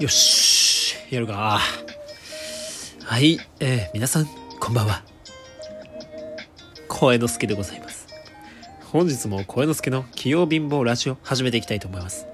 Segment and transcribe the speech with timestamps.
[0.00, 1.60] よし、やるか。
[3.04, 4.26] はい、えー、皆さん、
[4.58, 5.02] こんばんは。
[6.88, 8.06] 声之助でございます。
[8.86, 12.26] 本日も声之助の器用貧乏ラジオ始めていきたいと思います。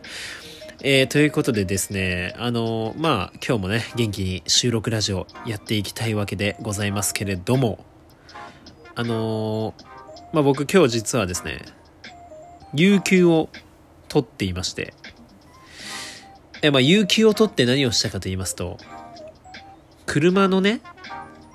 [0.80, 7.84] えー、ということでですね、あのー、まあ、今日もね、元気に収録ラジオやっていきたいわけでございますけれども、
[8.94, 9.84] あのー、
[10.32, 11.62] まあ僕今日実はですね、
[12.74, 13.48] 有給を
[14.06, 14.94] 取っていまして、
[16.66, 18.78] え、まあ、有給を取って何をしたかと言いますと、
[20.06, 20.80] 車のね、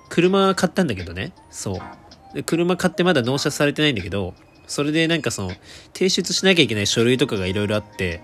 [0.09, 2.35] 車買ったんだけどね、そう。
[2.35, 4.34] で、車買ってまだ納車されてないんだけど、
[4.67, 5.51] それでなんかその、
[5.93, 8.21] 提出しなきゃいけない書類とかがいろいろあって、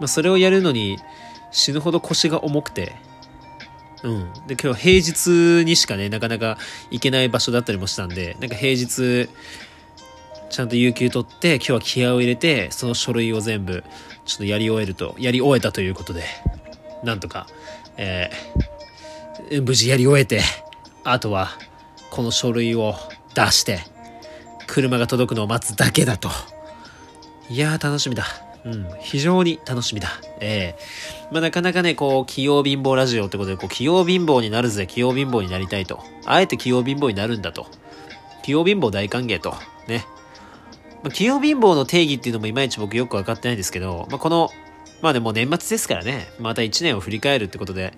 [0.00, 0.98] まあ、それをやるのに
[1.50, 2.94] 死ぬほど腰が重くて、
[4.02, 4.32] うん。
[4.46, 6.58] で、今日平日にしかね、なかなか
[6.90, 9.28] 行けない場所だったりもしたんで、なんか平日、
[10.52, 13.82] ちゃんと有給取って、今日は気合を入れて、その書類を全部、
[14.26, 16.24] ちょっとやり終えると、やり終えたということで、
[17.02, 17.46] なんとか、
[17.96, 20.42] えー、無事やり終えて、
[21.04, 21.48] あとは、
[22.10, 22.94] この書類を
[23.34, 23.80] 出して、
[24.66, 26.28] 車が届くのを待つだけだと。
[27.48, 28.26] いやー楽しみだ。
[28.66, 30.10] うん、非常に楽しみだ。
[30.38, 36.04] ええー、まあ、なかなかね、こう、器用貧乏ラジオってことで、こう、器用貧乏になるぜ、器用貧乏になりたいと。
[36.26, 37.66] あえて器用貧乏になるんだと。
[38.42, 39.54] 器用貧乏大歓迎と。
[39.88, 40.04] ね。
[41.02, 44.50] まあ、器用貧乏の定義っていうのもいまいち僕よくわかってないんですけど、まあ、この、
[45.00, 47.92] まあでも年末ですからね、また1年を振り返るってことで、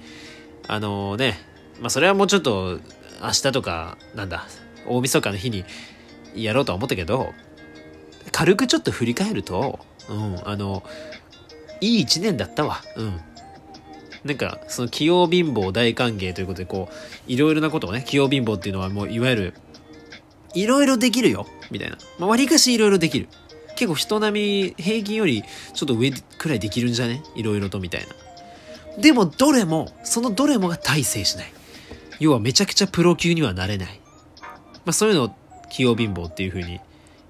[0.66, 1.38] あのー、ね、
[1.80, 2.80] まあそれはもうちょっと
[3.22, 4.46] 明日とか、なんだ、
[4.86, 5.64] 大晦日の日に
[6.34, 7.34] やろうとは思ったけど、
[8.33, 10.83] 軽くちょっと振り返ると、うん、あの、
[11.80, 12.83] いい1年だったわ。
[12.96, 13.20] うん。
[14.24, 16.94] なんか、その器用貧乏大歓迎ということで、こう、
[17.30, 19.55] いろいろなことをね、器用貧乏っていうのはもう、いわゆる、
[20.55, 21.98] いろいろできるよ、みたいな。
[22.19, 23.29] まあ、割かしいろいろできる。
[23.77, 25.42] 結構人並み、平均より
[25.74, 27.23] ちょっと上くらいできるんじゃね？
[27.34, 29.02] いろいろとみたいな。
[29.02, 31.52] でも、どれも、そのどれもが大成しない。
[32.20, 34.01] 要はめちゃくちゃプロ級にはなれない。
[34.84, 35.30] まあ、そういうのを
[35.70, 36.79] 器用貧乏っていう風に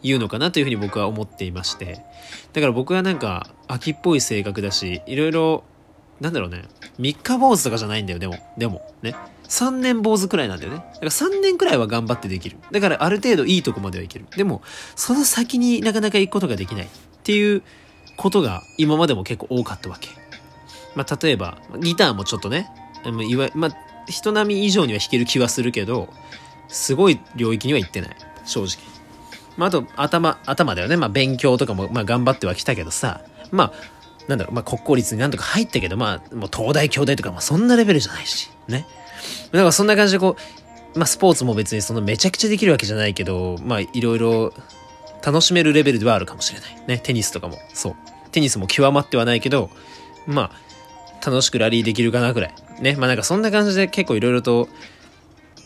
[0.02, 2.04] 言うのかなというふうに僕は思っていまして。
[2.52, 5.64] だから僕はなんか、秋っぽい性格だし、いろいろ、
[6.20, 6.64] なんだろうね、
[6.98, 8.36] 三日坊主とかじゃないんだよ、でも。
[8.58, 9.14] でも、ね。
[9.48, 10.78] 3年坊主くらいなんだよね。
[10.78, 12.56] だから3年くらいは頑張ってできる。
[12.70, 14.26] だからある程度いいとこまではいける。
[14.36, 14.62] でも、
[14.96, 16.88] その先になかなか行くことができないっ
[17.22, 17.62] ていう
[18.16, 20.08] ことが今までも結構多かったわけ。
[20.94, 22.68] まあ、例えば、ギターもちょっとね、
[23.28, 23.70] いわまあ、
[24.06, 26.08] 人並み以上には弾ける気はするけど、
[26.68, 28.16] すごい領域には行ってない。
[28.44, 28.78] 正直。
[29.56, 30.96] まあ、あと、頭、頭だよね。
[30.96, 33.72] まあ、勉強とかも、まあ、頑張ってはきたけどさ、まあ、
[34.28, 38.86] なんだろう、まあ、国公立になんとか入ったけど、まあ、もう東大、京大とか、まあ、そんなレベルじゃないし、ね。
[39.52, 40.36] だかそんな感じでこ
[40.94, 44.52] う、まあ、スポーツも別にそのめちゃくちゃできるわけじゃないけど、まあ、いろいろ
[45.24, 46.76] 楽しめるレベルではあるかもしれない。
[46.86, 46.98] ね。
[46.98, 47.96] テニスとかも、そう。
[48.30, 49.70] テニスも極まってはないけど、
[50.26, 52.54] まあ、楽しくラリーできるかなぐらい。
[52.80, 52.96] ね。
[52.96, 54.68] まあ、なんかそんな感じで結構いろいろと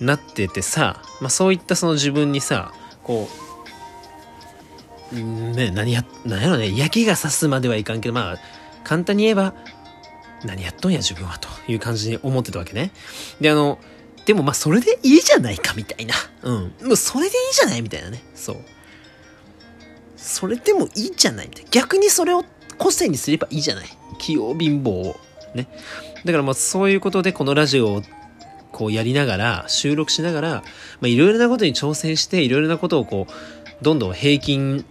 [0.01, 2.73] なっててさ、まあ、そういったその自分にさ、
[3.03, 3.29] こ
[5.13, 8.39] う、ね、何や、何やろね、嫌気がさすまではいかんけど、まあ、
[8.85, 9.55] 簡単に言えば、
[10.45, 12.93] 何やっとんや自分はという感じに思ってたわけね。
[13.41, 13.79] で、あの、
[14.25, 16.15] でもまあそれでいいじゃないかみたいな。
[16.43, 16.55] うん。
[16.83, 18.23] もうそれでいいじゃないみたいなね。
[18.35, 18.57] そう。
[20.17, 21.71] それでもいいじゃないみたいな。
[21.71, 22.45] 逆にそれを
[22.77, 23.87] 個性にすればいいじゃない。
[24.19, 25.21] 器用貧乏を。
[25.55, 25.69] ね。
[26.25, 28.03] だからまあそういうことでこのラジオを
[28.71, 30.63] こうやりながら、収録しながら、ま
[31.05, 33.33] あいろいろなことに挑戦して、いろいろなことをこう、
[33.83, 34.85] どんどん平均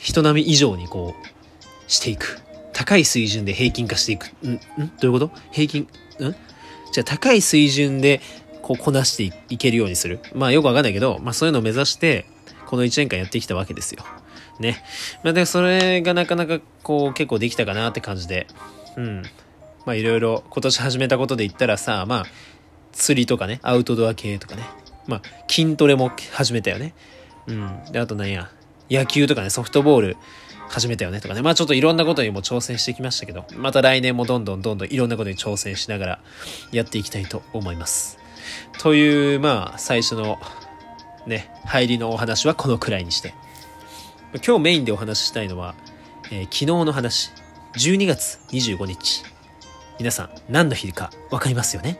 [0.00, 2.40] 人並み以上にこう、していく。
[2.76, 4.26] 高い水準で平均化していく。
[4.46, 4.50] ん？
[4.52, 4.58] ん？
[4.58, 4.60] ど
[5.04, 5.30] ういうこと？
[5.50, 5.86] 平均、ん？
[6.92, 8.20] じゃあ高い水準で
[8.60, 10.20] こうこなしていけるようにする。
[10.34, 12.26] まあよくわかんないけど、まあそういうのを目指して、
[12.66, 14.04] この1年間やってきたわけですよ。
[14.60, 14.84] ね。
[15.22, 18.46] まあで、それがなかなかこう結構できたかなって感じで。
[18.98, 19.22] うん。
[19.86, 22.24] まあいろいろ今年始めたことで言ったらさ、まあ
[22.92, 24.64] 釣りとかね、アウトドア系とかね。
[25.06, 26.92] まあ筋トレも始めたよね。
[27.46, 27.84] うん。
[27.90, 28.50] で、あとなんや、
[28.90, 30.16] 野球とかね、ソフトボール
[30.68, 31.42] 始めたよねとかね。
[31.42, 36.20] まあちょっといろんなことにも挑戦してきましたけど、また来年もどんどんどんどんいろんなことに挑戦しながら
[36.72, 38.18] やっていきたいと思います。
[38.78, 40.38] という、まあ最初の
[41.26, 43.34] ね、入りのお話はこのくらいにして。
[44.46, 45.74] 今日メインでお話ししたいのは、
[46.30, 47.30] えー、昨日の話。
[47.74, 49.22] 12月25日。
[49.98, 51.98] 皆さん何の日かわかりますよね？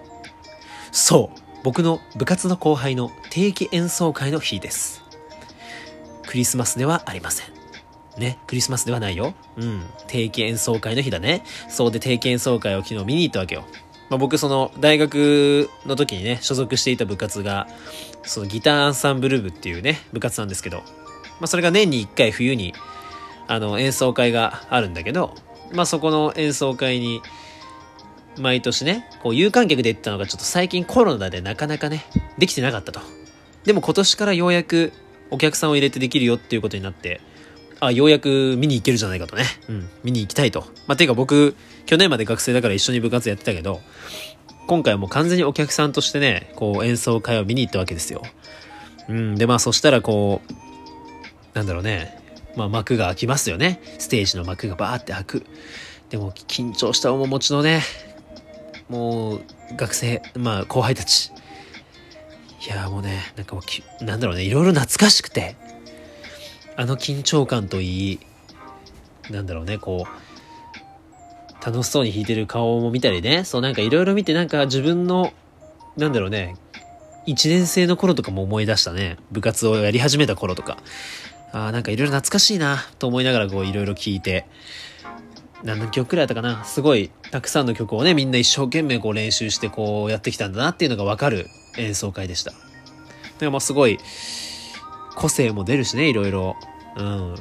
[0.92, 5.02] そう僕の部活の後輩の定期演奏会の日です。
[6.26, 7.46] クリスマスではありません。
[8.18, 9.34] ね、クリスマスではないよ。
[9.56, 9.82] うん。
[10.06, 11.44] 定期演奏会の日だね。
[11.68, 13.64] そうで定期演奏会を昨日見に行ったわけよ。
[14.08, 17.66] まあ、僕その大学の時にね、所属していた部活が、
[18.22, 20.84] そのギターアンサンブル部っていうね、部活なんですけど、ま
[21.42, 22.74] あそれが年に一回冬に、
[23.48, 25.34] あの演奏会があるんだけど、
[25.72, 27.20] まあそこの演奏会に、
[28.38, 32.04] 毎年ね、こう有観客で行ったのがちょっと最近コロナでなかなかね、
[32.38, 33.00] できてなかったと。
[33.64, 34.92] でも今年からようやく
[35.30, 37.20] お客さんを入れてできるよっていうことになって、
[37.80, 39.44] あ、ようやく見に行けるじゃないかとね。
[39.68, 40.60] うん、見に行きたいと。
[40.86, 43.80] まあ、ていうか僕、去年まで学生だから一緒に部活やってたけど、
[44.66, 48.22] 今回はもう完全にお客さんとしてね、こう演奏会を見に行ったわけですよ。
[49.08, 50.52] うん、で、まあそしたらこう、
[51.56, 52.18] なんだろうね、
[52.56, 53.80] まあ幕が開きますよね。
[53.98, 55.46] ステージの幕がバーって開く。
[56.10, 57.82] でも緊張した面持ちのね、
[58.88, 59.40] もう
[59.76, 61.30] 学生、まあ後輩たち。
[62.66, 63.62] いやもうね、なんかも
[64.00, 65.54] うなんだろうね、いろいろ懐かしくて、
[66.76, 68.20] あの緊張感といい、
[69.30, 75.32] なんだろうね、こう、楽しそうに弾いてる顔も見たりね、そうなんかいろいろ見てなんか自分の、
[75.96, 76.56] なんだろうね、
[77.26, 79.16] 1年生の頃とかも思い出したね。
[79.32, 80.78] 部活をやり始めた頃とか。
[81.52, 84.46] ああ、なんかいろいろ懐かしいな、と思いながらこういろいろ聞いて。
[85.64, 91.46] 何の曲くらいだったかなすごいたくさんの曲をね、みんな一生懸命こう練習してこうやってきたんだなっていうのがわかる
[91.78, 92.52] 演奏会でした。
[93.38, 93.98] でもすごい、
[95.16, 96.56] 個性も出るしね、いろいろ。
[96.96, 97.34] うん。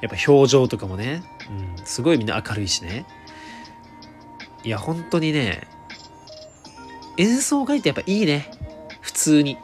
[0.00, 1.22] やっぱ表情とかもね、
[1.78, 3.04] うん、すごいみんな明るいしね。
[4.62, 5.66] いや、本当にね、
[7.16, 8.50] 演奏会ってやっぱいいね。
[9.00, 9.58] 普通に。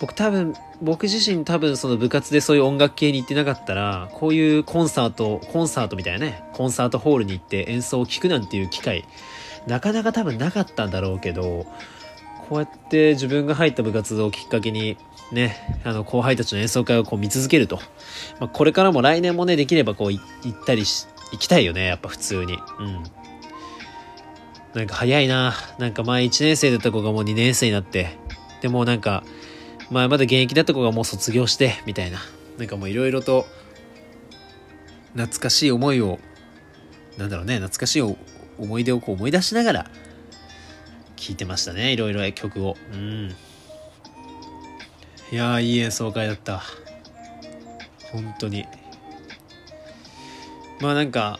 [0.00, 9.04] 僕多分、僕自身多分その部活でそういう音楽系に行ってなかったら、こういうコンサート、コンサートみたいなね、コンサートホールに行って演奏を聴くなんていう機会、
[9.66, 11.66] なかなか多分なかったんだろうけど、
[12.48, 14.96] こうやって自分が入った部活動をきっかけに、
[15.30, 17.76] ね、あの後輩たちの演奏会をこう見続けると。
[18.40, 22.58] まあ、これからも来年もね、できればこう行ったりし、行きたいよね、やっぱ普通に。
[22.78, 23.02] うん。
[24.74, 25.54] なんか早いな。
[25.78, 28.18] なんか前1年生だった子がもう2年生になって、
[28.60, 29.24] でもなんか、
[29.90, 32.18] まあまだ現役だった子がもう卒業して、みたいな。
[32.58, 33.46] なんかもういろいろと、
[35.14, 36.18] 懐かしい思いを、
[37.18, 39.90] なんだろうね、懐かしい思い出をこう思い出しながら、
[41.22, 42.76] 聴いてましたね、いろいろ曲を。
[42.92, 43.32] うん。
[45.30, 46.64] いや、いい演奏会だった。
[48.10, 48.66] 本当に。
[50.80, 51.38] まあなんか、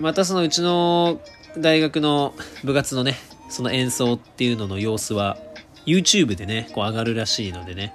[0.00, 1.20] またそのうちの
[1.58, 2.34] 大学の
[2.64, 3.16] 部活のね、
[3.50, 5.36] その演奏っていうのの様子は、
[5.84, 7.92] YouTube でね、こう上がるらしいのでね、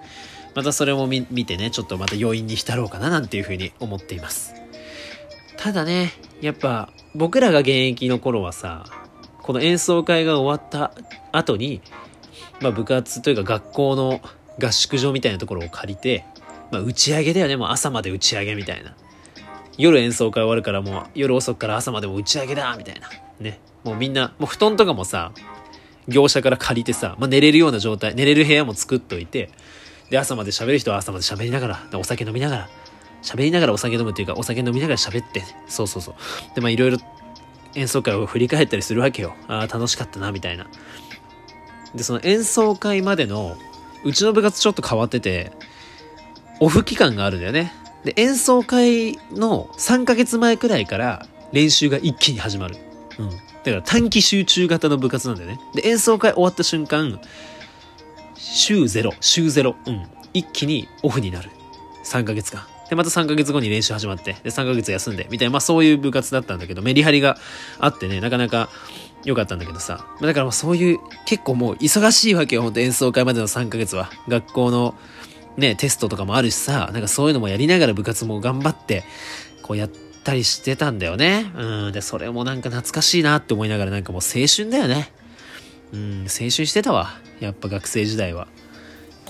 [0.53, 4.53] またそれも見てね、ちょっとまた余韻に浸ろうかななんていうふうに思っています。
[5.57, 6.11] ただね、
[6.41, 8.85] やっぱ僕らが現役の頃はさ、
[9.43, 10.93] この演奏会が終わった
[11.31, 11.81] 後に、
[12.61, 14.21] まあ部活というか学校の
[14.61, 16.25] 合宿場みたいなところを借りて、
[16.71, 18.95] まあ打ち上げだよね、もう朝まで打ち上げみたいな。
[19.77, 23.09] 夜演奏会終わるからもう夜遅くから朝までも打ち上げだみたいな。
[23.39, 23.59] ね。
[23.83, 25.31] もうみんな、もう布団とかもさ、
[26.07, 29.49] 業者から借りてさ、まあ、寝れるような状態、寝れる部屋も作っといて、
[30.09, 32.69] で、朝まで喋る人は朝まで喋りながら、お酒飲みながら、
[33.21, 36.15] 喋りながらお酒飲むっていうか、お酒飲みながら喋って、そうそうそう。
[36.55, 36.97] で、まあいろいろ
[37.75, 39.35] 演奏会を振り返ったりするわけよ。
[39.47, 40.67] ああ、楽しかったな、みたいな。
[41.95, 43.57] で、その演奏会までの、
[44.03, 45.51] うちの部活ちょっと変わってて、
[46.59, 47.73] オフ期間があるんだよね。
[48.03, 52.77] で、演奏会の3ヶ月前くらいから練習が一気に始まる。
[53.17, 53.29] うん。
[53.29, 55.59] だから短期集中型の部活なんだよね。
[55.73, 57.19] で、演奏会終わった瞬間、
[58.35, 60.05] 週ゼロ、週ゼロ、うん。
[60.33, 61.49] 一気にオフになる。
[62.03, 62.72] 3ヶ月間。
[62.89, 67.37] で、また3ヶ月後に練習始まって、で、3ヶ月休んで、みたいな、まあそういう部活だったんだけど、メリハリが
[67.79, 68.69] あってね、なかなか
[69.23, 70.05] 良かったんだけどさ。
[70.21, 74.09] だからまあそういう、結構もう忙しいわけよ、ほんと演奏会までの3ヶ月は。
[74.27, 74.95] 学校の
[75.57, 79.03] ね、テストとかもあるしさ、なんかそういうのもやりながら部活も頑張って、
[79.61, 81.51] こうやって、ったりしてたんだよね。
[81.55, 81.91] うん。
[81.91, 85.11] で、それもなんか懐かしいなって思いながらなんかもう青春だよね。
[85.91, 87.19] うん、青春してたわ。
[87.39, 88.47] やっぱ学生時代は。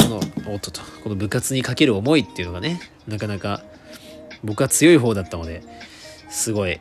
[0.04, 3.64] この、おっとと、この部活にかける思いっていうのがね、なかなか
[4.44, 5.64] 僕は強い方だったので、
[6.30, 6.80] すごい、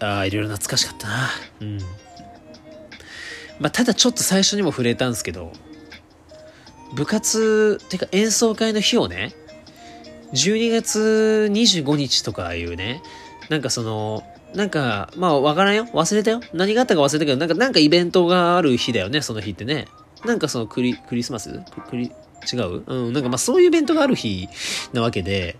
[0.00, 1.30] ああ、いろいろ懐かしかったな。
[1.60, 1.78] うん。
[3.60, 5.52] まあ、ただちょっと最初にも触れたんですけど、
[6.94, 9.34] 部活、てか演奏会の日をね、
[10.32, 13.02] 12月25日とかいうね、
[13.48, 15.86] なんかその、なんか、まあわからんよ。
[15.92, 16.40] 忘れたよ。
[16.52, 19.86] 何があったか忘れたけど、なんか、なんかイベントがある日だよね、その日ってね。
[20.24, 21.60] なんかそのクリ、クリスマス？
[21.90, 22.12] クリ、
[22.52, 22.82] 違う？
[22.86, 24.48] うん、なんかまあそういうイベントがある日
[24.92, 25.56] なわけで、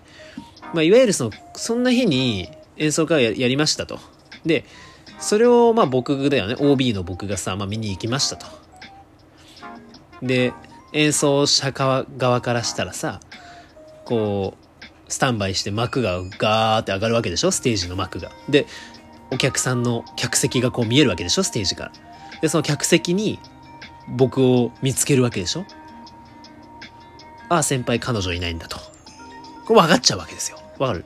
[0.73, 3.99] まあいわゆるその、そんな日に演奏会をやりましたと。
[4.45, 4.65] で、
[5.19, 8.47] それをまあ僕だよね、OB の僕がさ、まあ見に行きましたと。
[10.23, 10.53] で、
[10.93, 13.21] 演奏者側からしたらさ、
[14.05, 14.65] こう、
[15.09, 17.51] スタンバイして幕がガーって上がるわけでしょ？
[17.51, 18.31] ステージの幕が。
[18.49, 18.67] で、
[19.31, 21.43] お客さんの客席がこう見えるわけでしょ？
[21.43, 21.93] ステージから。
[22.41, 23.39] で、その客席に
[24.09, 25.65] 僕を見つけるわけでしょ？
[27.55, 28.79] ああ、先輩彼女いないんだと。
[29.67, 30.59] これ分かっちゃうわけですよ。
[30.79, 31.05] わかる？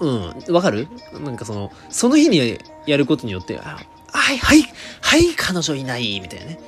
[0.00, 0.54] うん。
[0.54, 0.88] わかる？
[1.20, 3.78] なんかその、その日にやることによって、あ、
[4.12, 4.64] あはい、はい、
[5.00, 6.58] はい、彼女いない、みたいなね。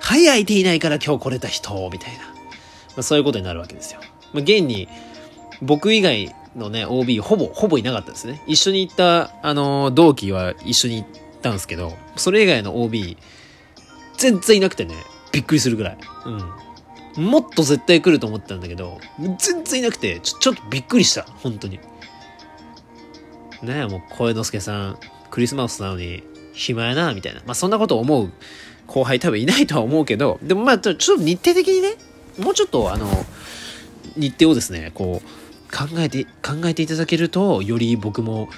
[0.00, 2.24] はい、相手いないから今日来れた人、みたいな。
[2.24, 2.30] ま
[2.98, 4.00] あ、そういうことになるわけですよ。
[4.32, 4.88] まあ、現に、
[5.62, 8.42] 僕以外のね、OB ほぼ、ほぼいなかったですね。
[8.46, 11.08] 一緒に行った、あのー、同期は一緒に行っ
[11.40, 13.16] たんですけど、それ以外の OB、
[14.18, 14.94] 全然いなくてね、
[15.32, 15.98] びっくりするぐらい。
[16.26, 16.63] うん。
[17.16, 18.98] もっと絶対来ると思ったんだけど、
[19.38, 21.22] 全然いなくて、ちょ、ちょっとびっくりした。
[21.22, 21.78] 本当に。
[23.62, 24.98] ねえ、もう、声之助さん、
[25.30, 27.40] クリスマスなのに、暇やな、みたいな。
[27.46, 28.32] まあ、そんなこと思う
[28.86, 31.94] 後輩多分いないとは思うけど、でもまあ、ちょっと日程的にね、
[32.38, 33.08] もうちょっと、あの、
[34.16, 38.48] 日程をですね、こう、考えて、考えていただけると、より僕も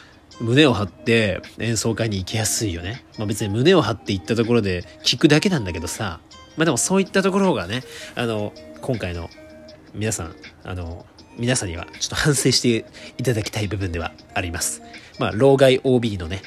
[0.40, 3.04] 胸を張って演奏会に行きやすいよね。
[3.16, 6.20] まあ別に胸を張って行ったところで聞くだけなんだけどさ、
[6.56, 7.82] まあでもそういったところがね、
[8.14, 9.30] あの、今回の
[9.94, 10.34] 皆さん、
[10.64, 11.06] あの、
[11.38, 12.86] 皆さんにはちょっと反省して
[13.18, 14.82] いただきたい部分ではあります。
[15.18, 16.42] まあ、老害 OB のね、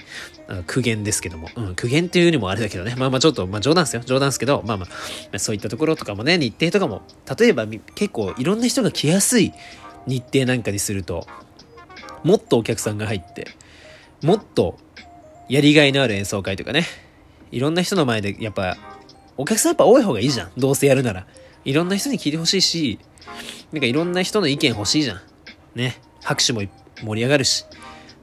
[0.66, 4.88] 苦言ですけども、うん、苦言っていうよりもあれだけどね、まあまあちょっと、まあ冗談ですよ、冗談ですけど、まあま
[5.32, 7.04] あ、そういったところとかもね、日程とかも、
[7.39, 9.54] 例えば結構いろんな人が来やすい
[10.08, 11.28] 日程なんかにすると、
[12.24, 13.48] もっとお客さんが入って、
[14.24, 14.78] もっと
[15.50, 16.86] やりがいのある演奏会とかね、
[17.51, 18.78] いろんな人の前でやっぱ、
[19.39, 20.51] お客さんやっぱ多い方がいいじゃん。
[20.58, 21.25] どうせやるなら。
[21.63, 23.00] いろんな人に聞いてほしいし、
[23.72, 25.22] なんかいろんな人の意見欲しいじゃん。
[25.75, 26.01] ね。
[26.22, 26.62] 拍手も
[27.01, 27.65] 盛り上がるし。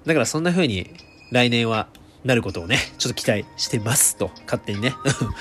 [0.05, 0.91] だからそんな風に
[1.33, 1.89] 来年は
[2.23, 4.93] なることをね、ちょっと期待してますと、勝手にね。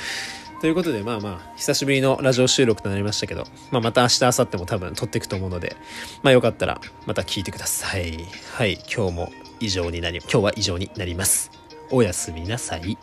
[0.61, 5.75] ということで、まあまあ、久しぶりのラジオ収録となりましたけど、まあまた明日、明後日も多分撮っていくと思うので、
[6.23, 8.17] まあよかったらまた聞いてください。
[8.53, 11.51] はい、今日も以上になり、今日は以上になります。
[11.91, 12.97] おやすみなさい。